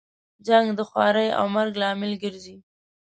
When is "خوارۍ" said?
0.89-1.27